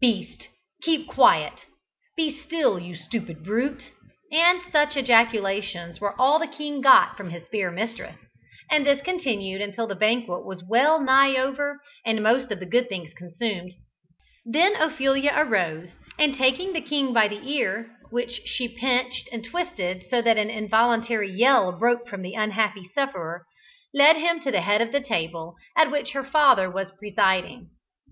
[0.00, 0.46] "Beast,
[0.84, 1.66] keep quiet."
[2.16, 3.82] "Be still, you stupid brute,"
[4.30, 8.14] and such like ejaculations were all the king got from his fair mistress,
[8.70, 12.88] and this continued until the banquet was well nigh over, and most of the good
[12.88, 13.72] things consumed.
[14.44, 20.04] Then Ophelia arose, and taking the king by the ear (which she pinched and twisted
[20.10, 23.44] so that an involuntary yell broke from the unhappy sufferer),
[23.92, 27.70] led him to the head of the table at which her father was presiding.